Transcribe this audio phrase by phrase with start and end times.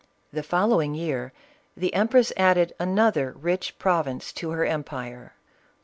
[0.33, 1.31] The following year,
[1.77, 5.33] the empress added another rich province to her empire.